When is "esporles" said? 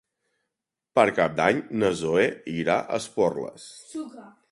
3.03-3.69